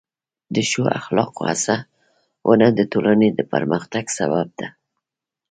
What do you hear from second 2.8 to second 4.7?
ټولنې د پرمختګ سبب ده.